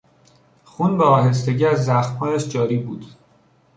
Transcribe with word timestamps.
خون 0.63 0.97
به 0.97 1.03
آهستگی 1.03 1.65
از 1.65 1.85
زخمهایش 1.85 2.47
جاری 2.47 2.77
بود. 2.77 3.05